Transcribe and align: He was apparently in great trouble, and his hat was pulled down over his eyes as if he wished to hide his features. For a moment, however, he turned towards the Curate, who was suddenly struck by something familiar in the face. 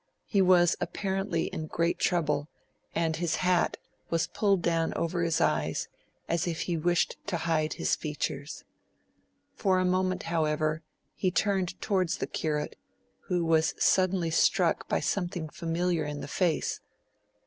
He 0.25 0.41
was 0.41 0.75
apparently 0.81 1.43
in 1.53 1.67
great 1.67 1.99
trouble, 1.99 2.47
and 2.95 3.15
his 3.17 3.35
hat 3.35 3.77
was 4.09 4.25
pulled 4.25 4.63
down 4.63 4.95
over 4.95 5.21
his 5.21 5.39
eyes 5.39 5.89
as 6.27 6.47
if 6.47 6.61
he 6.61 6.75
wished 6.75 7.17
to 7.27 7.37
hide 7.37 7.73
his 7.73 7.95
features. 7.95 8.63
For 9.53 9.77
a 9.77 9.85
moment, 9.85 10.23
however, 10.23 10.81
he 11.13 11.29
turned 11.29 11.79
towards 11.81 12.17
the 12.17 12.25
Curate, 12.25 12.77
who 13.27 13.45
was 13.45 13.75
suddenly 13.77 14.31
struck 14.31 14.89
by 14.89 15.01
something 15.01 15.49
familiar 15.49 16.05
in 16.05 16.21
the 16.21 16.27
face. 16.27 16.79